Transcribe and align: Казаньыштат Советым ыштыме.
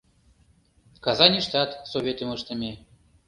Казаньыштат 1.05 1.69
Советым 1.91 2.29
ыштыме. 2.35 2.71